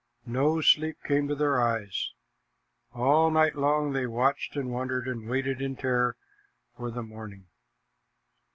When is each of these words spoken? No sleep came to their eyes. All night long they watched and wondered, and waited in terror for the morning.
No 0.25 0.61
sleep 0.61 0.97
came 1.03 1.27
to 1.27 1.35
their 1.35 1.61
eyes. 1.61 2.11
All 2.91 3.29
night 3.29 3.55
long 3.55 3.93
they 3.93 4.07
watched 4.07 4.55
and 4.55 4.71
wondered, 4.71 5.07
and 5.07 5.27
waited 5.29 5.61
in 5.61 5.75
terror 5.75 6.17
for 6.75 6.89
the 6.89 7.03
morning. 7.03 7.45